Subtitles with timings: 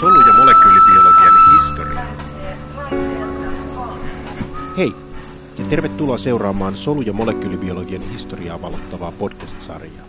[0.00, 2.02] solu- ja molekyylibiologian historia.
[4.76, 4.94] Hei,
[5.58, 10.06] ja tervetuloa seuraamaan solu- ja molekyylibiologian historiaa valottavaa podcast-sarjaa.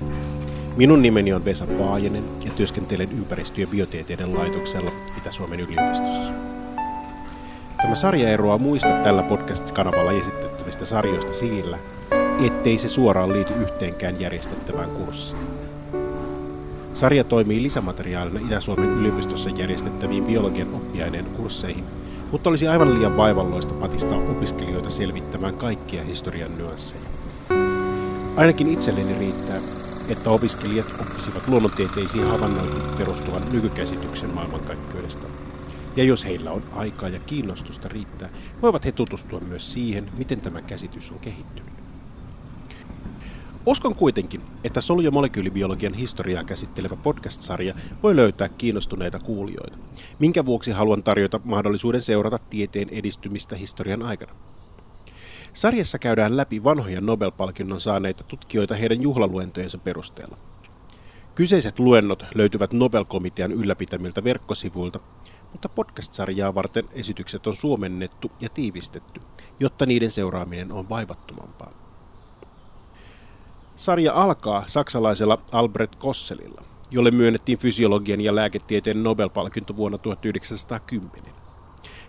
[0.77, 6.31] Minun nimeni on Vesa Paajanen ja työskentelen ympäristö- ja biotieteiden laitoksella Itä-Suomen yliopistossa.
[7.81, 11.77] Tämä sarja eroaa muista tällä podcast-kanavalla esitettävistä sarjoista sillä,
[12.45, 15.60] ettei se suoraan liity yhteenkään järjestettävään kurssiin.
[16.93, 21.83] Sarja toimii lisämateriaalina Itä-Suomen yliopistossa järjestettäviin biologian oppiaineen kursseihin,
[22.31, 27.01] mutta olisi aivan liian vaivalloista patistaa opiskelijoita selvittämään kaikkia historian nyansseja.
[28.37, 29.61] Ainakin itselleni riittää,
[30.09, 35.27] että opiskelijat oppisivat luonnontieteisiin havainnoihin perustuvan nykykäsityksen maailmankaikkeudesta.
[35.95, 38.29] Ja jos heillä on aikaa ja kiinnostusta riittää,
[38.61, 41.80] voivat he tutustua myös siihen, miten tämä käsitys on kehittynyt.
[43.65, 49.77] Uskon kuitenkin, että solu- ja molekyylibiologian historiaa käsittelevä podcast-sarja voi löytää kiinnostuneita kuulijoita,
[50.19, 54.33] minkä vuoksi haluan tarjota mahdollisuuden seurata tieteen edistymistä historian aikana.
[55.53, 60.37] Sarjassa käydään läpi vanhoja Nobel-palkinnon saaneita tutkijoita heidän juhlaluentojensa perusteella.
[61.35, 64.99] Kyseiset luennot löytyvät Nobel-komitean ylläpitämiltä verkkosivuilta,
[65.51, 69.21] mutta podcast-sarjaa varten esitykset on suomennettu ja tiivistetty,
[69.59, 71.80] jotta niiden seuraaminen on vaivattomampaa.
[73.81, 81.33] Sarja alkaa saksalaisella Albert Kosselilla, jolle myönnettiin fysiologian ja lääketieteen Nobel-palkinto vuonna 1910.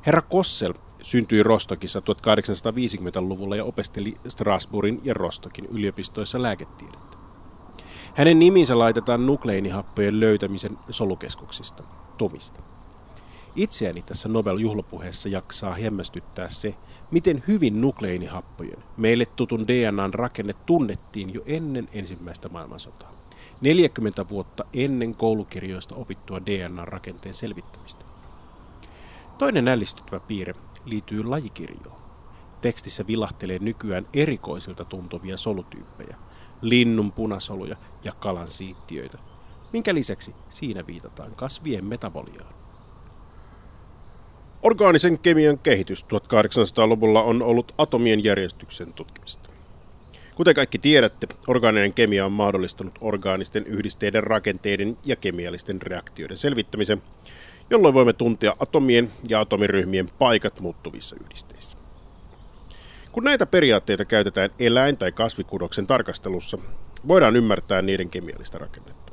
[0.06, 7.16] Herra Kossel syntyi Rostokissa 1850-luvulla ja opiskeli Strasbourgin ja Rostokin yliopistoissa lääketiedettä.
[8.14, 11.82] Hänen niminsä laitetaan nukleinihappojen löytämisen solukeskuksista,
[12.18, 12.60] Tomista.
[13.56, 16.74] Itseäni tässä Nobel-juhlapuheessa jaksaa hämmästyttää se,
[17.12, 23.12] miten hyvin nukleinihappojen, meille tutun DNAn rakenne tunnettiin jo ennen ensimmäistä maailmansotaa.
[23.60, 28.04] 40 vuotta ennen koulukirjoista opittua DNAn rakenteen selvittämistä.
[29.38, 30.54] Toinen ällistyttävä piirre
[30.84, 32.02] liittyy lajikirjoon.
[32.60, 36.16] Tekstissä vilahtelee nykyään erikoisilta tuntuvia solutyyppejä,
[36.60, 39.18] linnun punasoluja ja kalan siittiöitä,
[39.72, 42.61] minkä lisäksi siinä viitataan kasvien metaboliaan.
[44.62, 49.50] Orgaanisen kemian kehitys 1800-luvulla on ollut atomien järjestyksen tutkimista.
[50.34, 57.02] Kuten kaikki tiedätte, orgaaninen kemia on mahdollistanut orgaanisten yhdisteiden rakenteiden ja kemiallisten reaktioiden selvittämisen,
[57.70, 61.78] jolloin voimme tuntea atomien ja atomiryhmien paikat muuttuvissa yhdisteissä.
[63.12, 66.58] Kun näitä periaatteita käytetään eläin- tai kasvikudoksen tarkastelussa,
[67.08, 69.12] voidaan ymmärtää niiden kemiallista rakennetta.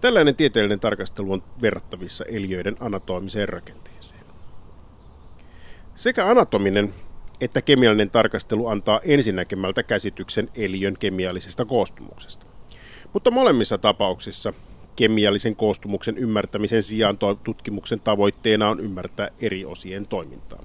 [0.00, 4.15] Tällainen tieteellinen tarkastelu on verrattavissa eliöiden anatomiseen rakenteeseen.
[5.96, 6.94] Sekä anatominen
[7.40, 12.46] että kemiallinen tarkastelu antaa ensinnäkemältä käsityksen eliön kemiallisesta koostumuksesta.
[13.12, 14.52] Mutta molemmissa tapauksissa
[14.96, 20.62] kemiallisen koostumuksen ymmärtämisen sijaan tutkimuksen tavoitteena on ymmärtää eri osien toimintaa,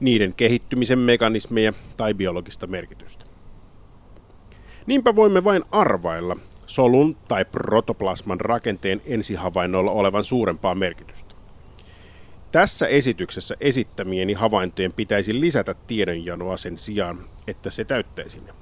[0.00, 3.24] niiden kehittymisen mekanismeja tai biologista merkitystä.
[4.86, 6.36] Niinpä voimme vain arvailla
[6.66, 11.31] solun tai protoplasman rakenteen ensihavainnoilla olevan suurempaa merkitystä.
[12.52, 18.52] Tässä esityksessä esittämieni havaintojen pitäisi lisätä tiedonjanoa sen sijaan, että se täyttäisi ne.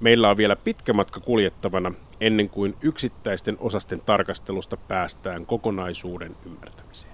[0.00, 7.12] Meillä on vielä pitkä matka kuljettavana ennen kuin yksittäisten osasten tarkastelusta päästään kokonaisuuden ymmärtämiseen.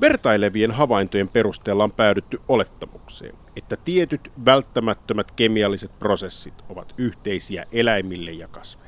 [0.00, 8.48] Vertailevien havaintojen perusteella on päädytty olettamukseen, että tietyt välttämättömät kemialliset prosessit ovat yhteisiä eläimille ja
[8.48, 8.81] kasveille.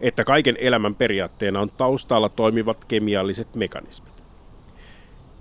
[0.00, 4.22] Että kaiken elämän periaatteena on taustalla toimivat kemialliset mekanismit.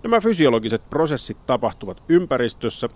[0.03, 2.89] Nämä fysiologiset prosessit tapahtuvat ympäristössä,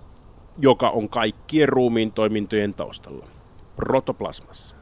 [0.57, 3.27] joka on kaikkien ruumiin toimintojen taustalla,
[3.75, 4.75] protoplasmassa.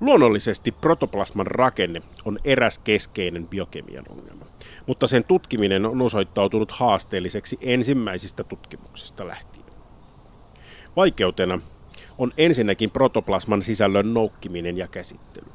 [0.00, 4.46] Luonnollisesti protoplasman rakenne on eräs keskeinen biokemian ongelma,
[4.86, 9.64] mutta sen tutkiminen on osoittautunut haasteelliseksi ensimmäisistä tutkimuksista lähtien.
[10.96, 11.60] Vaikeutena
[12.18, 15.46] on ensinnäkin protoplasman sisällön noukkiminen ja käsittely.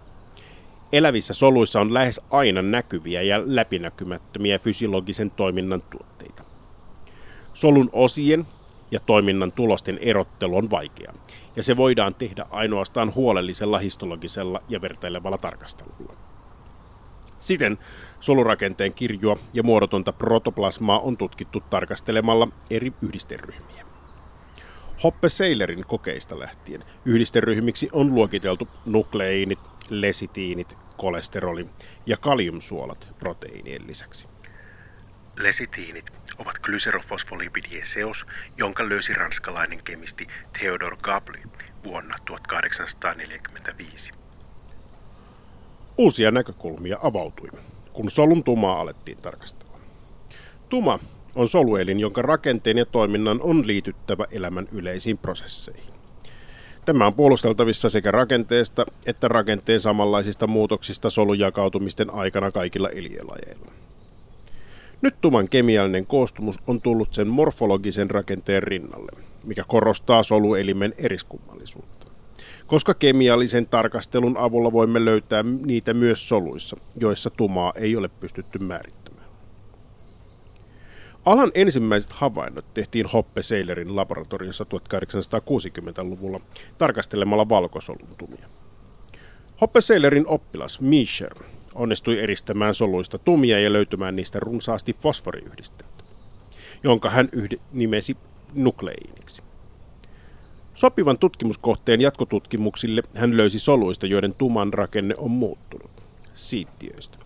[0.92, 6.44] Elävissä soluissa on lähes aina näkyviä ja läpinäkymättömiä fysiologisen toiminnan tuotteita.
[7.54, 8.46] Solun osien
[8.92, 11.14] ja toiminnan tulosten erottelu on vaikea,
[11.56, 16.14] ja se voidaan tehdä ainoastaan huolellisella histologisella ja vertailevalla tarkastelulla.
[17.40, 17.78] Siten
[18.20, 23.83] solurakenteen kirjoa ja muodotonta protoplasmaa on tutkittu tarkastelemalla eri yhdisteryhmiä.
[25.04, 29.60] Hoppe Seilerin kokeista lähtien yhdisteryhmiksi on luokiteltu nukleinit,
[29.90, 31.66] lesitiinit, kolesteroli
[32.06, 34.28] ja kaliumsuolat proteiinien lisäksi.
[35.38, 36.06] Lesitiinit
[36.38, 38.26] ovat glyserofosfolipidien seos,
[38.58, 40.28] jonka löysi ranskalainen kemisti
[40.60, 41.42] Theodor Gably
[41.84, 44.12] vuonna 1845.
[45.98, 47.50] Uusia näkökulmia avautui,
[47.94, 49.80] kun solun tumaa alettiin tarkastella.
[50.70, 51.00] Tuma
[51.36, 55.94] on soluelin, jonka rakenteen ja toiminnan on liityttävä elämän yleisiin prosesseihin.
[56.86, 63.72] Tämä on puolusteltavissa sekä rakenteesta että rakenteen samanlaisista muutoksista solujakautumisten aikana kaikilla eliölajeilla.
[65.02, 69.12] Nyt tuman kemiallinen koostumus on tullut sen morfologisen rakenteen rinnalle,
[69.44, 72.08] mikä korostaa soluelimen eriskummallisuutta.
[72.68, 79.03] Koska kemiallisen tarkastelun avulla voimme löytää niitä myös soluissa, joissa tumaa ei ole pystytty määrittämään.
[81.26, 86.40] Alan ensimmäiset havainnot tehtiin Hoppe Seilerin laboratoriossa 1860-luvulla
[86.78, 88.50] tarkastelemalla valkosoluntumia.
[89.62, 91.34] Hoppe Seilerin oppilas Mischer
[91.76, 96.04] onnistui eristämään soluista tumia ja löytymään niistä runsaasti fosforiyhdistettä,
[96.84, 98.18] jonka hän yhde, nimesi
[98.54, 99.42] nukleiiniksi.
[100.76, 106.04] Sopivan tutkimuskohteen jatkotutkimuksille hän löysi soluista, joiden tuman rakenne on muuttunut,
[106.34, 107.23] siittiöistä.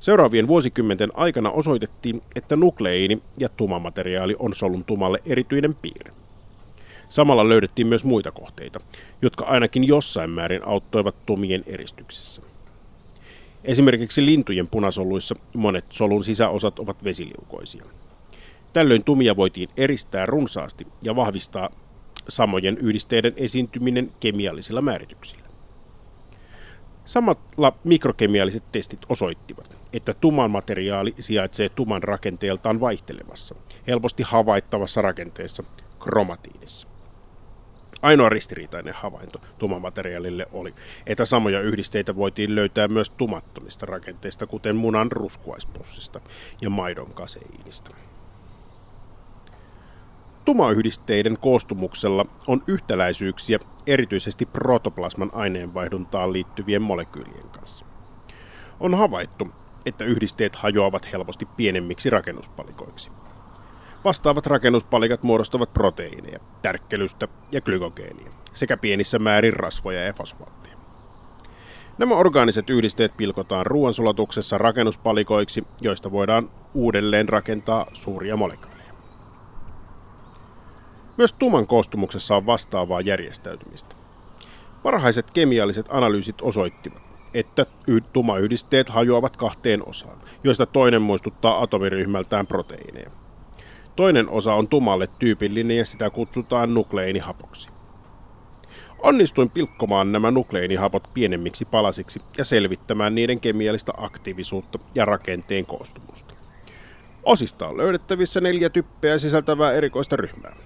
[0.00, 6.12] Seuraavien vuosikymmenten aikana osoitettiin, että nukleiini ja tumamateriaali on solun tumalle erityinen piirre.
[7.08, 8.80] Samalla löydettiin myös muita kohteita,
[9.22, 12.42] jotka ainakin jossain määrin auttoivat tumien eristyksessä.
[13.64, 17.84] Esimerkiksi lintujen punasoluissa monet solun sisäosat ovat vesiliukoisia.
[18.72, 21.70] Tällöin tumia voitiin eristää runsaasti ja vahvistaa
[22.28, 25.46] samojen yhdisteiden esiintyminen kemiallisilla määrityksillä.
[27.04, 33.54] Samalla mikrokemialliset testit osoittivat, että tuman materiaali sijaitsee tuman rakenteeltaan vaihtelevassa,
[33.86, 35.64] helposti havaittavassa rakenteessa,
[35.98, 36.88] kromatiinissa.
[38.02, 40.74] Ainoa ristiriitainen havainto tumamateriaalille oli,
[41.06, 46.20] että samoja yhdisteitä voitiin löytää myös tumattomista rakenteista, kuten munan ruskuaispussista
[46.60, 47.90] ja maidon kaseiinista.
[50.44, 57.86] Tumayhdisteiden koostumuksella on yhtäläisyyksiä erityisesti protoplasman aineenvaihduntaan liittyvien molekyylien kanssa.
[58.80, 59.48] On havaittu,
[59.86, 63.10] että yhdisteet hajoavat helposti pienemmiksi rakennuspalikoiksi.
[64.04, 70.76] Vastaavat rakennuspalikat muodostavat proteiineja, tärkkelystä ja glykogeenia sekä pienissä määrin rasvoja ja fosfaatteja.
[71.98, 78.92] Nämä orgaaniset yhdisteet pilkotaan ruoansulatuksessa rakennuspalikoiksi, joista voidaan uudelleen rakentaa suuria molekyylejä.
[81.16, 83.96] Myös tuman koostumuksessa on vastaavaa järjestäytymistä.
[84.82, 87.02] Parhaiset kemialliset analyysit osoittivat,
[87.38, 87.66] että
[88.12, 93.10] tumayhdisteet hajoavat kahteen osaan, joista toinen muistuttaa atomiryhmältään proteiineja.
[93.96, 97.68] Toinen osa on tumalle tyypillinen ja sitä kutsutaan nukleinihapoksi.
[99.02, 106.34] Onnistuin pilkkomaan nämä nukleeinihapot pienemmiksi palasiksi ja selvittämään niiden kemiallista aktiivisuutta ja rakenteen koostumusta.
[107.22, 110.56] Osista on löydettävissä neljä typpeä sisältävää erikoista ryhmää.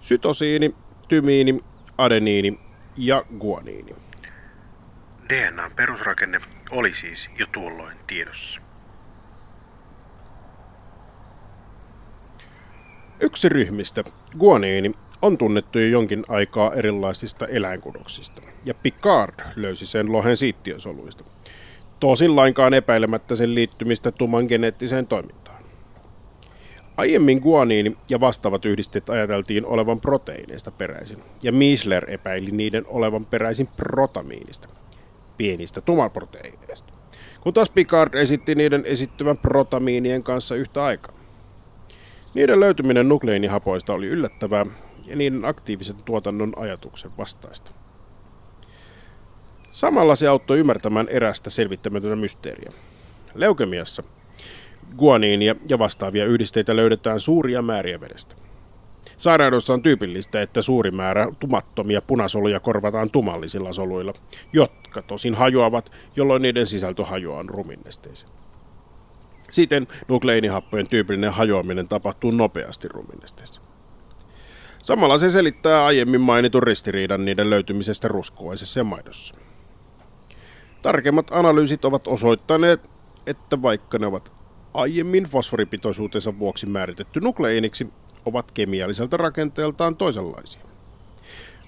[0.00, 0.74] Sytosiini,
[1.08, 1.64] tymiini,
[1.98, 2.58] adeniini
[2.96, 4.09] ja guaniini.
[5.30, 6.40] DNAn perusrakenne
[6.70, 8.60] oli siis jo tuolloin tiedossa.
[13.20, 14.04] Yksi ryhmistä,
[14.38, 14.92] guaniini,
[15.22, 21.24] on tunnettu jo jonkin aikaa erilaisista eläinkudoksista, ja Picard löysi sen lohen siittiösoluista.
[22.00, 25.64] Tosin lainkaan epäilemättä sen liittymistä tuman geneettiseen toimintaan.
[26.96, 33.66] Aiemmin guaniini ja vastaavat yhdisteet ajateltiin olevan proteiineista peräisin, ja Miesler epäili niiden olevan peräisin
[33.66, 34.68] protamiinista,
[35.40, 36.92] pienistä tumaproteiineista,
[37.40, 41.14] kun taas Picard esitti niiden esittyvän protamiinien kanssa yhtä aikaa.
[42.34, 44.66] Niiden löytyminen nukleinihapoista oli yllättävää
[45.06, 47.72] ja niiden aktiivisen tuotannon ajatuksen vastaista.
[49.70, 52.70] Samalla se auttoi ymmärtämään erästä selvittämätöntä mysteeriä.
[53.34, 54.02] Leukemiassa
[54.96, 58.36] guaniinia ja vastaavia yhdisteitä löydetään suuria määriä vedestä.
[59.20, 64.12] Sairaudessa on tyypillistä, että suuri määrä tumattomia punasoluja korvataan tumallisilla soluilla,
[64.52, 68.30] jotka tosin hajoavat, jolloin niiden sisältö hajoaa ruminnesteeseen.
[69.50, 73.60] Siten nukleinihappojen tyypillinen hajoaminen tapahtuu nopeasti ruminnesteessä.
[74.84, 79.34] Samalla se selittää aiemmin mainitun ristiriidan niiden löytymisestä ruskuaisessa ja maidossa.
[80.82, 82.90] Tarkemmat analyysit ovat osoittaneet,
[83.26, 84.32] että vaikka ne ovat
[84.74, 87.86] aiemmin fosforipitoisuutensa vuoksi määritetty nukleiniksi,
[88.26, 90.62] ovat kemialliselta rakenteeltaan toisenlaisia.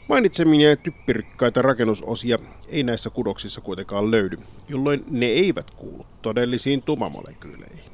[0.09, 2.37] Mainitseminia typpirikkaita rakennusosia
[2.69, 4.37] ei näissä kudoksissa kuitenkaan löydy,
[4.69, 7.93] jolloin ne eivät kuulu todellisiin tumamolekyyleihin.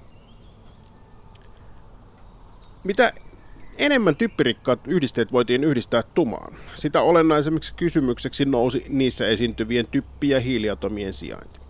[2.84, 3.12] Mitä
[3.78, 11.12] enemmän typpirikkaat yhdisteet voitiin yhdistää tumaan, sitä olennaisemmiksi kysymykseksi nousi niissä esiintyvien typpi- ja hiiliatomien
[11.12, 11.60] sijainti.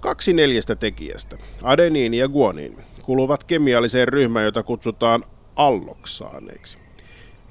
[0.00, 5.24] Kaksi neljästä tekijästä, adeniini ja guaniini, kuuluvat kemialliseen ryhmään, jota kutsutaan
[5.56, 6.78] alloksaaneiksi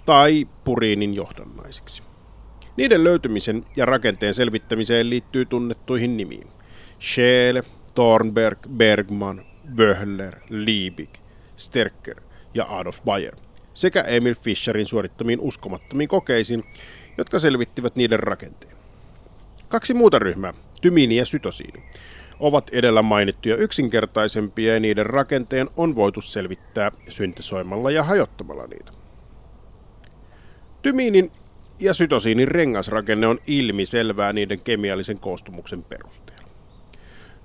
[0.05, 2.03] tai puriinin johdannaisiksi.
[2.77, 6.47] Niiden löytymisen ja rakenteen selvittämiseen liittyy tunnettuihin nimiin.
[6.99, 7.63] Scheele,
[7.95, 9.45] Thornberg, Bergman,
[9.77, 11.09] Wöhler, Liebig,
[11.57, 12.21] Sterker
[12.53, 13.35] ja Adolf Bayer
[13.75, 16.63] sekä Emil Fischerin suorittamiin uskomattomiin kokeisiin,
[17.17, 18.75] jotka selvittivät niiden rakenteen.
[19.67, 21.83] Kaksi muuta ryhmää, tymiini ja sytosiini,
[22.39, 28.91] ovat edellä mainittuja yksinkertaisempia ja niiden rakenteen on voitu selvittää syntesoimalla ja hajottamalla niitä.
[30.81, 31.31] Tymiinin
[31.79, 36.45] ja sytosiinin rengasrakenne on ilmiselvää niiden kemiallisen koostumuksen perusteella.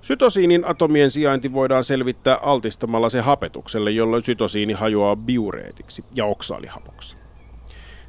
[0.01, 7.15] Sytosiinin atomien sijainti voidaan selvittää altistamalla se hapetukselle, jolloin sytosiini hajoaa biureetiksi ja oksaalihapoksi.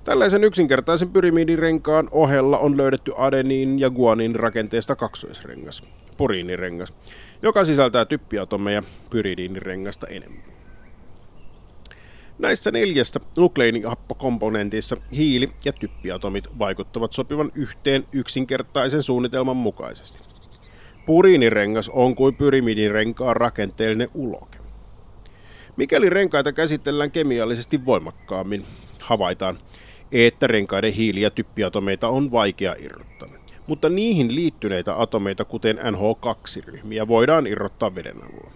[0.04, 5.82] Tällaisen yksinkertaisen pyrimidirenkaan ohella on löydetty adeniin ja guanin rakenteesta kaksoisrengas,
[6.22, 6.92] puriinirengas,
[7.42, 10.42] joka sisältää typpiatomeja pyridiinirengasta enemmän.
[12.38, 20.18] Näissä neljästä nukleiinihappokomponentissa hiili- ja typpiatomit vaikuttavat sopivan yhteen yksinkertaisen suunnitelman mukaisesti.
[21.06, 24.58] Puriinirengas on kuin pyrimidirenkaan rakenteellinen uloke.
[25.76, 28.64] Mikäli renkaita käsitellään kemiallisesti voimakkaammin,
[29.00, 29.58] havaitaan,
[30.12, 33.41] että renkaiden hiili- ja typpiatomeita on vaikea irrottaa.
[33.66, 38.52] Mutta niihin liittyneitä atomeita, kuten NH2-ryhmiä, voidaan irrottaa veden avulla.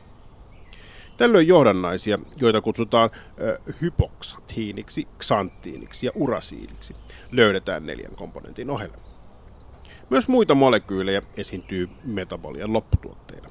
[1.17, 3.11] Tällöin johdannaisia, joita kutsutaan
[3.41, 6.97] ö, hypoksathiiniksi, xanttiiniksi ja urasiiniksi,
[7.33, 8.97] löydetään neljän komponentin ohella.
[10.11, 13.49] Myös muita molekyylejä esiintyy metabolian lopputuotteina.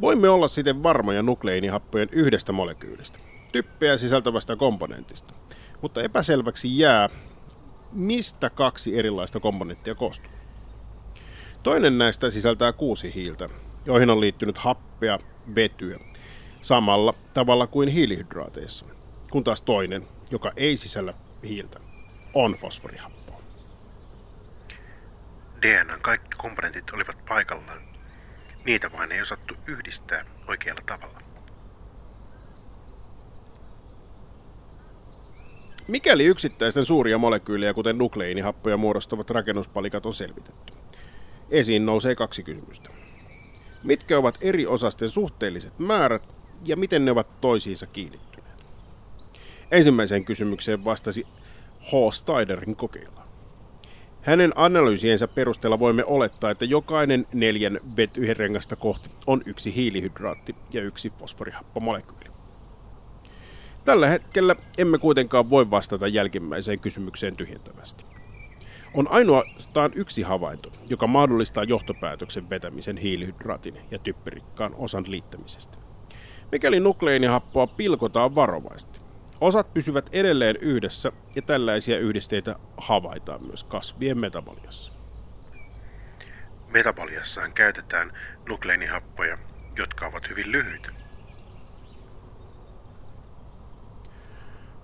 [0.00, 3.18] Voimme olla siten varmoja nukleiinihappojen yhdestä molekyylistä,
[3.52, 5.34] typpeä sisältävästä komponentista,
[5.82, 7.08] mutta epäselväksi jää,
[7.92, 10.32] mistä kaksi erilaista komponenttia koostuu.
[11.62, 13.48] Toinen näistä sisältää kuusi hiiltä,
[13.86, 15.18] joihin on liittynyt happea,
[15.54, 15.98] vetyä,
[16.60, 18.86] samalla tavalla kuin hiilihydraateissa,
[19.30, 21.80] kun taas toinen, joka ei sisällä hiiltä,
[22.34, 23.40] on fosforihappoa.
[25.62, 27.82] DNAn kaikki komponentit olivat paikallaan.
[28.64, 31.31] Niitä vain ei osattu yhdistää oikealla tavalla.
[35.88, 40.72] Mikäli yksittäisten suuria molekyylejä, kuten nukleiinihappoja muodostavat rakennuspalikat on selvitetty,
[41.50, 42.90] esiin nousee kaksi kysymystä.
[43.82, 46.34] Mitkä ovat eri osasten suhteelliset määrät
[46.64, 48.64] ja miten ne ovat toisiinsa kiinnittyneet?
[49.70, 51.26] Ensimmäiseen kysymykseen vastasi
[51.80, 52.12] H.
[52.12, 53.22] Steinerin kokeilla.
[54.22, 61.10] Hänen analyysiensä perusteella voimme olettaa, että jokainen neljän vetyherrengasta kohti on yksi hiilihydraatti ja yksi
[61.10, 62.31] fosforihappomolekyyli.
[63.84, 68.04] Tällä hetkellä emme kuitenkaan voi vastata jälkimmäiseen kysymykseen tyhjentävästi.
[68.94, 75.78] On ainoastaan yksi havainto, joka mahdollistaa johtopäätöksen vetämisen hiilihydraatin ja typpirikkaan osan liittämisestä.
[76.52, 79.00] Mikäli nukleiinihappoa pilkotaan varovaisesti,
[79.40, 84.92] osat pysyvät edelleen yhdessä ja tällaisia yhdisteitä havaitaan myös kasvien metaboliassa.
[86.68, 88.12] Metaboliassaan käytetään
[88.48, 89.38] nukleinihappoja,
[89.76, 91.01] jotka ovat hyvin lyhyitä.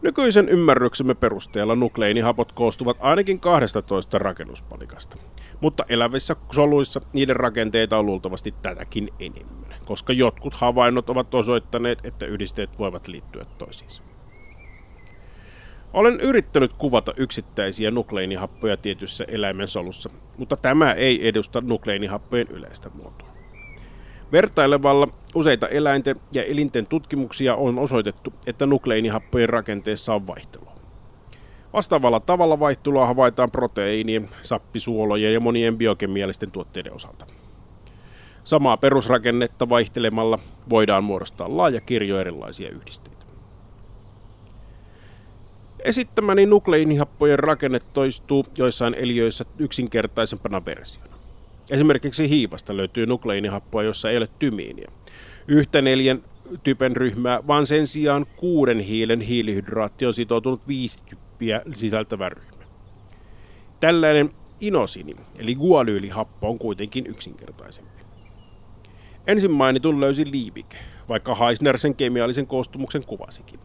[0.03, 5.17] Nykyisen ymmärryksemme perusteella nukleinihapot koostuvat ainakin 12 rakennuspalikasta,
[5.61, 12.27] mutta elävissä soluissa niiden rakenteita on luultavasti tätäkin enemmän, koska jotkut havainnot ovat osoittaneet, että
[12.27, 14.03] yhdisteet voivat liittyä toisiinsa.
[15.93, 23.28] Olen yrittänyt kuvata yksittäisiä nukleinihappoja tietyssä eläimen solussa, mutta tämä ei edusta nukleinihappojen yleistä muotoa.
[24.33, 30.73] Vertailevalla useita eläinten ja elinten tutkimuksia on osoitettu, että nukleinihappojen rakenteessa on vaihtelua.
[31.73, 37.27] Vastaavalla tavalla vaihtelua havaitaan proteiinien, sappisuolojen ja monien biokemiallisten tuotteiden osalta.
[38.45, 40.39] Samaa perusrakennetta vaihtelemalla
[40.71, 43.27] voidaan muodostaa laaja kirjo erilaisia yhdisteitä.
[45.85, 51.08] Esittämäni nukleinihappojen rakenne toistuu joissain eliöissä yksinkertaisempana versiona.
[51.71, 54.91] Esimerkiksi hiivasta löytyy nukleinihappoa, jossa ei ole tymiiniä.
[55.49, 56.25] Yhtä neljän
[56.63, 62.65] typen ryhmää, vaan sen sijaan kuuden hiilen hiilihydraatti on sitoutunut viisi typpiä sisältävä ryhmä.
[63.81, 68.03] Tällainen inosini, eli gualyylihappo, on kuitenkin yksinkertaisempi.
[69.27, 70.67] Ensin mainitun löysi Liebig,
[71.09, 73.61] vaikka Heisner sen kemiallisen koostumuksen kuvasikin.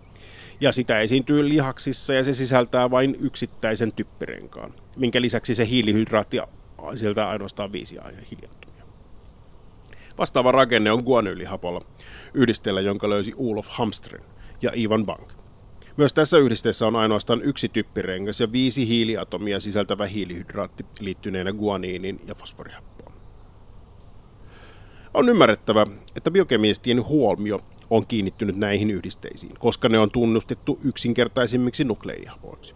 [0.61, 6.37] Ja sitä esiintyy lihaksissa ja se sisältää vain yksittäisen typpirenkaan, minkä lisäksi se hiilihydraatti
[6.95, 7.97] sieltä ainoastaan viisi
[8.31, 8.83] hiiliatomia.
[10.17, 11.81] Vastaava rakenne on guanyylihapolla,
[12.33, 14.23] yhdisteellä, jonka löysi Ulof Hamstren
[14.61, 15.33] ja Ivan Bank.
[15.97, 22.35] Myös tässä yhdisteessä on ainoastaan yksi typpirengas ja viisi hiiliatomia sisältävä hiilihydraatti liittyneenä guaniinin ja
[22.35, 23.13] fosforihappoon.
[25.13, 25.85] On ymmärrettävä,
[26.15, 27.59] että biokemistien huomio
[27.89, 32.75] on kiinnittynyt näihin yhdisteisiin, koska ne on tunnustettu yksinkertaisimmiksi nukleidihapoiksi.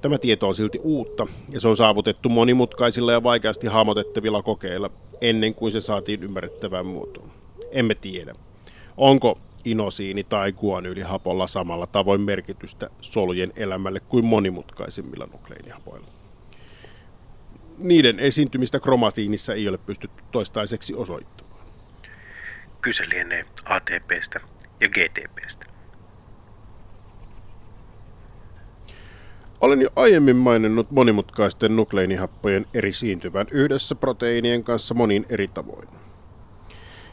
[0.00, 4.90] Tämä tieto on silti uutta ja se on saavutettu monimutkaisilla ja vaikeasti hahmotettavilla kokeilla,
[5.20, 7.32] ennen kuin se saatiin ymmärrettävään muotoon.
[7.72, 8.34] Emme tiedä.
[8.96, 10.54] Onko inosiini tai
[11.04, 16.06] hapolla samalla tavoin merkitystä solujen elämälle kuin monimutkaisimmilla nukleinihapoilla.
[17.78, 21.66] Niiden esiintymistä kromatiinissa ei ole pystytty toistaiseksi osoittamaan.
[22.80, 24.40] Kyse lienee ATPstä
[24.80, 25.69] ja GTPstä.
[29.60, 35.88] Olen jo aiemmin maininnut monimutkaisten nukleinihappojen eri siintyvän yhdessä proteiinien kanssa monin eri tavoin.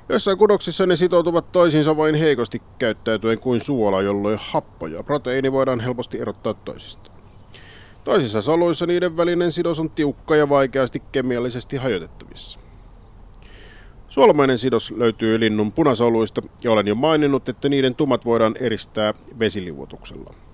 [0.09, 5.79] Joissain kudoksissa ne sitoutuvat toisiinsa vain heikosti käyttäytyen kuin suola, jolloin happo ja proteiini voidaan
[5.79, 7.17] helposti erottaa toisistaan.
[8.03, 12.59] Toisissa soluissa niiden välinen sidos on tiukka ja vaikeasti kemiallisesti hajotettavissa.
[14.09, 20.46] Suolamainen sidos löytyy linnun punasoluista ja olen jo maininnut, että niiden tumat voidaan eristää vesiliuotuksella.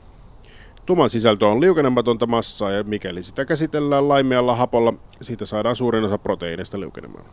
[0.86, 6.18] Tuman sisältö on liukenematonta massaa ja mikäli sitä käsitellään laimealla hapolla, siitä saadaan suurin osa
[6.18, 7.26] proteiineista liukenemaan.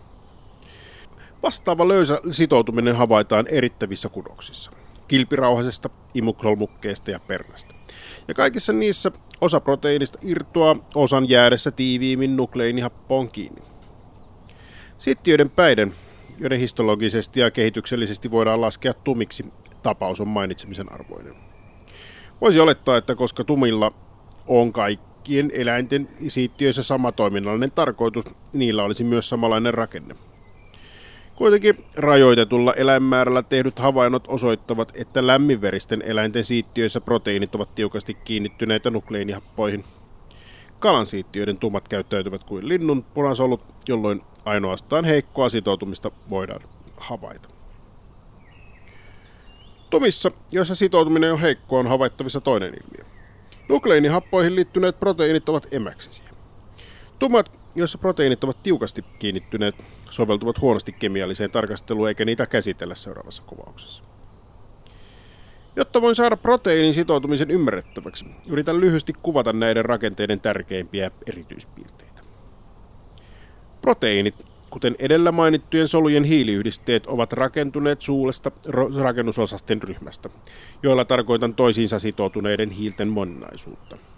[1.43, 4.71] Vastaava löysä sitoutuminen havaitaan erittävissä kudoksissa.
[5.09, 7.75] Kilpirauhasesta, imuklolmukkeesta ja pernasta.
[8.29, 13.63] Ja kaikissa niissä osa proteiinista irtoaa osan jäädessä tiiviimmin nukleinihappoon kiinni.
[14.99, 15.93] Sittiöiden päiden,
[16.39, 19.45] joiden histologisesti ja kehityksellisesti voidaan laskea tumiksi,
[19.83, 21.50] tapaus on mainitsemisen arvoinen.
[22.41, 23.93] Voisi olettaa, että koska tumilla
[24.47, 30.17] on kaikkien eläinten siittiöissä sama toiminnallinen tarkoitus, niillä olisi myös samanlainen rakenne–
[31.41, 39.85] Kuitenkin rajoitetulla eläinmäärällä tehdyt havainnot osoittavat, että lämminveristen eläinten siittiöissä proteiinit ovat tiukasti kiinnittyneitä nukleinihappoihin.
[40.79, 46.63] Kalan siittiöiden tumat käyttäytyvät kuin linnun punasolut, jolloin ainoastaan heikkoa sitoutumista voidaan
[46.97, 47.60] havaita.
[49.91, 53.05] Tumissa, joissa sitoutuminen on heikkoa, on havaittavissa toinen ilmiö.
[53.69, 56.29] Nukleinihappoihin liittyneet proteiinit ovat emäksisiä.
[57.19, 59.75] Tumat, joissa proteiinit ovat tiukasti kiinnittyneet,
[60.11, 64.03] soveltuvat huonosti kemialliseen tarkasteluun eikä niitä käsitellä seuraavassa kuvauksessa.
[65.77, 72.23] Jotta voin saada proteiinin sitoutumisen ymmärrettäväksi, yritän lyhyesti kuvata näiden rakenteiden tärkeimpiä erityispiirteitä.
[73.83, 78.51] Proteiinit, kuten edellä mainittujen solujen hiiliyhdisteet, ovat rakentuneet suulesta
[79.03, 80.31] rakennusosasten ryhmästä,
[80.83, 83.99] joilla tarkoitan toisiinsa sitoutuneiden hiilten moninaisuutta–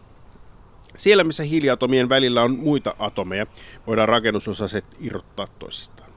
[0.96, 3.46] siellä, missä hiiliatomien välillä on muita atomeja,
[3.86, 6.12] voidaan rakennusosaset irrottaa toisistaan.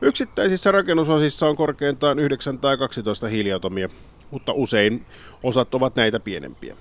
[0.00, 3.88] Yksittäisissä rakennusosissa on korkeintaan 9 tai 12 hiiliatomia,
[4.30, 5.06] mutta usein
[5.42, 6.76] osat ovat näitä pienempiä.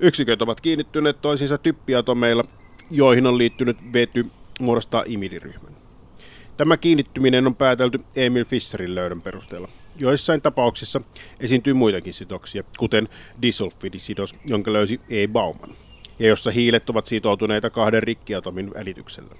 [0.00, 2.44] Yksiköt ovat kiinnittyneet toisiinsa typpiatomeilla,
[2.90, 4.26] joihin on liittynyt vety
[4.60, 5.76] muodostaa imidiryhmän.
[6.56, 9.68] Tämä kiinnittyminen on päätelty Emil Fisserin löydön perusteella.
[9.96, 11.00] Joissain tapauksissa
[11.40, 13.08] esiintyy muitakin sidoksia, kuten
[13.42, 15.28] disulfidisidos, jonka löysi E.
[15.28, 15.70] Bauman,
[16.18, 19.34] ja jossa hiilet ovat sitoutuneita kahden rikkiatomin välityksellä.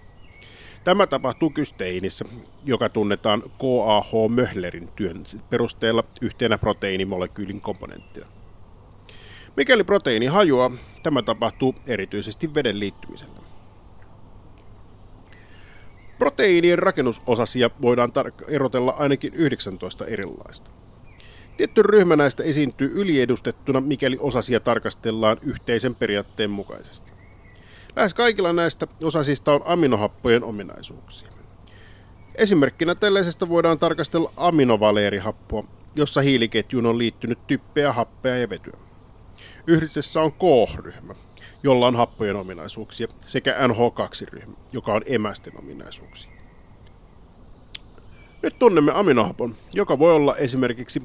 [0.85, 2.25] Tämä tapahtuu kysteiinissä,
[2.65, 8.27] joka tunnetaan KAH Möhlerin työn perusteella yhtenä proteiinimolekyylin komponenttina.
[9.57, 10.71] Mikäli proteiini hajoaa,
[11.03, 13.40] tämä tapahtuu erityisesti veden liittymisellä.
[16.21, 20.71] Proteiinien rakennusosasia voidaan tar- erotella ainakin 19 erilaista.
[21.57, 27.11] Tietty ryhmä näistä esiintyy yliedustettuna, mikäli osasia tarkastellaan yhteisen periaatteen mukaisesti.
[27.97, 31.29] Lähes kaikilla näistä osasista on aminohappojen ominaisuuksia.
[32.35, 35.65] Esimerkkinä tällaisesta voidaan tarkastella aminovaleerihappoa,
[35.97, 38.79] jossa hiiliketjuun on liittynyt typpeä, happea ja vetyä.
[39.67, 41.15] Yhdistössä on K-ryhmä,
[41.63, 46.31] jolla on happojen ominaisuuksia, sekä NH2-ryhmä, joka on emästen ominaisuuksia.
[48.43, 51.03] Nyt tunnemme aminohapon, joka voi olla esimerkiksi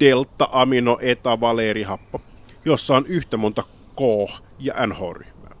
[0.00, 2.20] delta-amino-eta-valeerihappo,
[2.64, 3.62] jossa on yhtä monta
[3.96, 5.56] K- ja NH-ryhmää.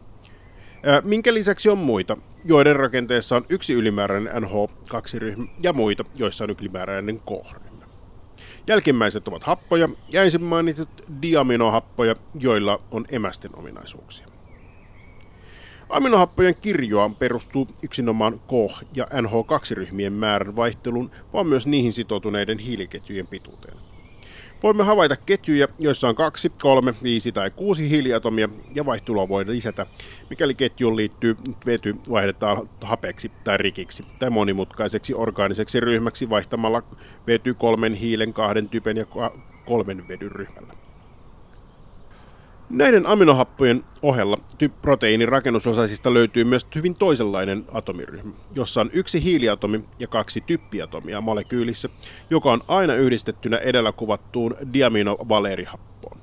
[1.02, 7.20] Minkä lisäksi on muita, joiden rakenteessa on yksi ylimääräinen NH2-ryhmä ja muita, joissa on ylimääräinen
[7.20, 7.67] K-ryhmä.
[8.68, 10.88] Jälkimmäiset ovat happoja ja ensin mainitut
[11.22, 14.26] diaminohappoja, joilla on emästen ominaisuuksia.
[15.88, 23.76] Aminohappojen kirjoa perustuu yksinomaan K- ja NH2-ryhmien määrän vaihteluun, vaan myös niihin sitoutuneiden hiiliketjujen pituuteen.
[24.62, 29.86] Voimme havaita ketjuja, joissa on kaksi, kolme, viisi tai kuusi hiiliatomia ja vaihtelua voidaan lisätä,
[30.30, 36.82] mikäli ketjuun liittyy vety vaihdetaan hapeksi tai rikiksi tai monimutkaiseksi orgaaniseksi ryhmäksi vaihtamalla
[37.26, 39.06] vety kolmen hiilen, kahden typen ja
[39.66, 40.87] kolmen vedyn ryhmällä.
[42.70, 44.38] Näiden aminohappojen ohella
[44.82, 51.88] proteiinin rakennusosaisista löytyy myös hyvin toisenlainen atomiryhmä, jossa on yksi hiiliatomi ja kaksi typpiatomia molekyylissä,
[52.30, 56.20] joka on aina yhdistettynä edellä kuvattuun diaminovaleerihappoon.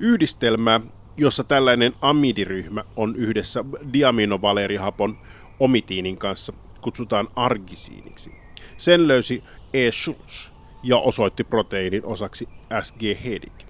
[0.00, 0.80] Yhdistelmää,
[1.16, 5.18] jossa tällainen amidiryhmä on yhdessä diaminovaleerihapon
[5.60, 8.32] omitiinin kanssa, kutsutaan argisiiniksi.
[8.76, 9.90] Sen löysi E.
[9.90, 10.50] Schulz
[10.82, 12.48] ja osoitti proteiinin osaksi
[12.82, 13.02] S.G.
[13.24, 13.69] Hedig.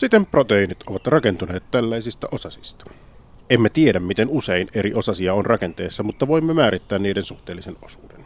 [0.00, 2.84] Siten proteiinit ovat rakentuneet tällaisista osasista.
[3.50, 8.24] Emme tiedä, miten usein eri osasia on rakenteessa, mutta voimme määrittää niiden suhteellisen osuuden.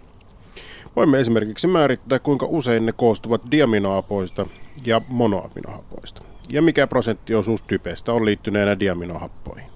[0.96, 4.46] Voimme esimerkiksi määrittää, kuinka usein ne koostuvat diaminoapoista
[4.86, 9.70] ja monoaminohapoista, ja mikä prosenttiosuus typestä on liittyneenä diaminohappoihin.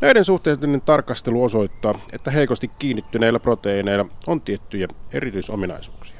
[0.00, 6.17] Näiden suhteellinen tarkastelu osoittaa, että heikosti kiinnittyneillä proteiineilla on tiettyjä erityisominaisuuksia.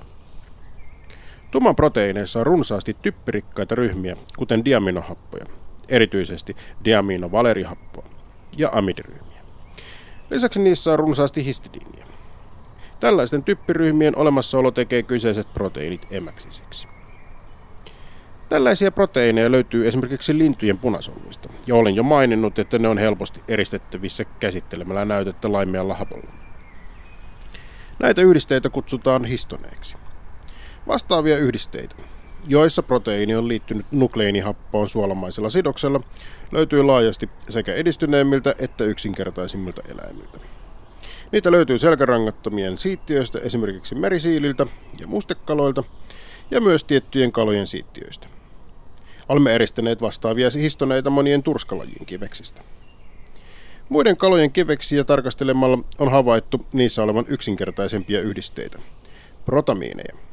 [1.50, 5.44] Tuman proteiineissa on runsaasti typpirikkaita ryhmiä, kuten diaminohappoja,
[5.88, 8.04] erityisesti diaminovalerihappoa
[8.56, 9.42] ja amidiryhmiä.
[10.30, 12.06] Lisäksi niissä on runsaasti histidiinia.
[13.00, 16.88] Tällaisten typpiryhmien olemassaolo tekee kyseiset proteiinit emäksisiksi.
[18.48, 24.24] Tällaisia proteiineja löytyy esimerkiksi lintujen punasoluista, ja olen jo maininnut, että ne on helposti eristettävissä
[24.24, 26.32] käsittelemällä näytettä laimealla hapolla.
[27.98, 29.96] Näitä yhdisteitä kutsutaan histoneiksi.
[30.88, 31.96] Vastaavia yhdisteitä,
[32.48, 36.00] joissa proteiini on liittynyt nukleinihappoon suolamaisella sidoksella,
[36.52, 40.38] löytyy laajasti sekä edistyneimmiltä että yksinkertaisimmilta eläimiltä.
[41.32, 44.66] Niitä löytyy selkärangattomien siittiöistä, esimerkiksi merisiililtä
[45.00, 45.84] ja mustekaloilta,
[46.50, 48.26] ja myös tiettyjen kalojen siittiöistä.
[49.28, 52.62] Olemme eristäneet vastaavia histoneita monien turskalajien kiveksistä.
[53.88, 58.78] Muiden kalojen kiveksiä tarkastelemalla on havaittu niissä olevan yksinkertaisempia yhdisteitä,
[59.44, 60.27] protamiineja.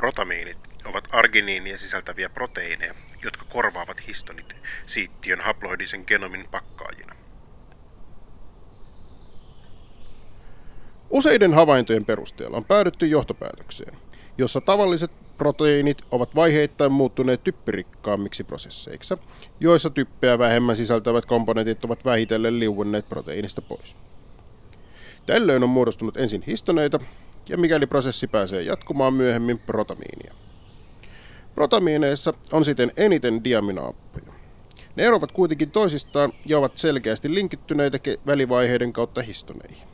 [0.00, 4.46] Protamiinit ovat arginiinia sisältäviä proteiineja, jotka korvaavat histonit
[4.86, 7.14] siittiön haploidisen genomin pakkaajina.
[11.10, 13.96] Useiden havaintojen perusteella on päädytty johtopäätökseen,
[14.38, 19.14] jossa tavalliset proteiinit ovat vaiheittain muuttuneet typpirikkaammiksi prosesseiksi,
[19.60, 23.96] joissa typpeä vähemmän sisältävät komponentit ovat vähitellen liuenneet proteiinista pois.
[25.26, 27.00] Tällöin on muodostunut ensin histoneita,
[27.50, 30.34] ja mikäli prosessi pääsee jatkumaan myöhemmin protamiinia.
[31.54, 34.32] Protamiineissa on siten eniten diaminaappoja.
[34.96, 39.88] Ne eroavat kuitenkin toisistaan ja ovat selkeästi linkittyneitä välivaiheiden kautta histoneihin.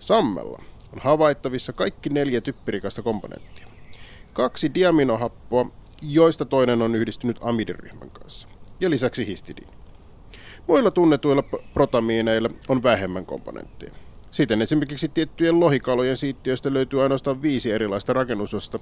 [0.00, 0.62] Sammella
[0.92, 3.68] on havaittavissa kaikki neljä typpirikasta komponenttia.
[4.32, 5.70] Kaksi diaminohappoa,
[6.02, 8.48] joista toinen on yhdistynyt amidiryhmän kanssa,
[8.80, 9.72] ja lisäksi histidiini.
[10.66, 11.42] Muilla tunnetuilla
[11.74, 13.92] protamiineilla on vähemmän komponentteja.
[14.30, 18.78] Siten esimerkiksi tiettyjen lohikalojen siittiöistä löytyy ainoastaan viisi erilaista rakennusosta,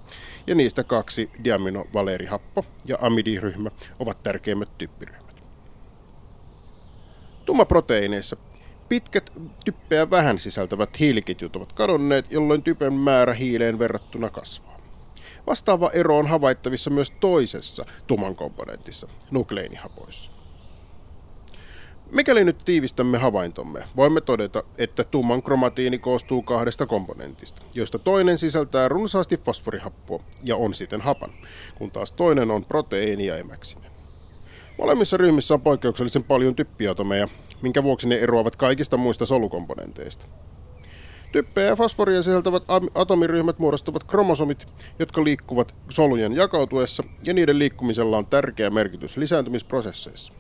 [0.47, 5.43] ja niistä kaksi diaminovalerihappo ja amidiryhmä ovat tärkeimmät typpiryhmät.
[7.45, 8.37] Tummaproteiineissa
[8.89, 9.33] pitkät
[9.65, 14.81] typpeä vähän sisältävät hiiliketjut ovat kadonneet, jolloin typen määrä hiileen verrattuna kasvaa.
[15.47, 20.36] Vastaava ero on havaittavissa myös toisessa tuman komponentissa, nukleinihapoissa.
[22.11, 28.89] Mikäli nyt tiivistämme havaintomme, voimme todeta, että tumman kromatiini koostuu kahdesta komponentista, joista toinen sisältää
[28.89, 31.31] runsaasti fosforihappoa ja on siten hapan,
[31.75, 33.91] kun taas toinen on proteiini ja emäksinen.
[34.79, 37.29] Molemmissa ryhmissä on poikkeuksellisen paljon typpiatomeja,
[37.63, 40.27] minkä vuoksi ne eroavat kaikista muista solukomponenteista.
[41.33, 42.63] Typpeä ja fosforia sisältävät
[42.95, 50.33] atomiryhmät muodostavat kromosomit, jotka liikkuvat solujen jakautuessa, ja niiden liikkumisella on tärkeä merkitys lisääntymisprosesseissa.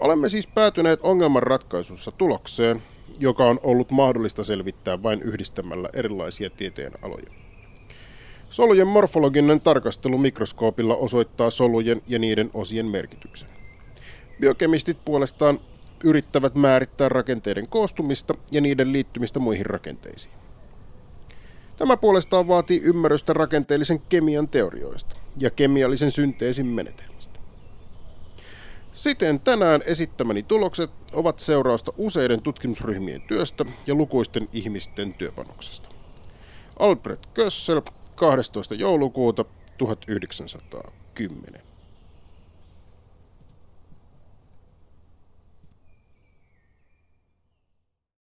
[0.00, 2.82] Olemme siis päätyneet ongelmanratkaisussa tulokseen,
[3.20, 7.30] joka on ollut mahdollista selvittää vain yhdistämällä erilaisia tieteen aloja.
[8.50, 13.48] Solujen morfologinen tarkastelu mikroskoopilla osoittaa solujen ja niiden osien merkityksen.
[14.40, 15.60] Biokemistit puolestaan
[16.04, 20.34] yrittävät määrittää rakenteiden koostumista ja niiden liittymistä muihin rakenteisiin.
[21.76, 27.27] Tämä puolestaan vaatii ymmärrystä rakenteellisen kemian teorioista ja kemiallisen synteesin menetelmistä.
[28.98, 35.88] Siten tänään esittämäni tulokset ovat seurausta useiden tutkimusryhmien työstä ja lukuisten ihmisten työpanoksesta.
[36.78, 37.82] Albert Kössel
[38.14, 38.74] 12.
[38.74, 39.44] joulukuuta
[39.78, 41.67] 1910.